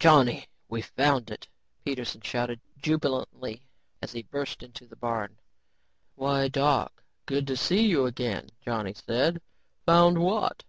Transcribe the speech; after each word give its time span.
"Johnny, 0.00 0.48
we've 0.68 0.90
found 0.96 1.30
it," 1.30 1.46
Peterson 1.84 2.20
shouted 2.22 2.60
jubilantly 2.76 3.62
as 4.02 4.10
he 4.10 4.24
burst 4.24 4.64
into 4.64 4.84
the 4.84 4.96
barn. 4.96 5.38
"Why, 6.16 6.48
Doc, 6.48 7.04
good 7.24 7.46
to 7.46 7.56
see 7.56 7.86
you 7.86 8.04
again," 8.04 8.48
Johnny 8.62 8.94
said. 8.94 9.40
"Found 9.86 10.18
what?" 10.18 10.64